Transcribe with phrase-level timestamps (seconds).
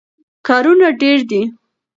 [0.47, 1.41] کارونه ډېر دي.